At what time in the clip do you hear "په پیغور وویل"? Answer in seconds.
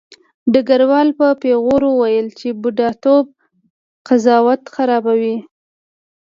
1.19-2.27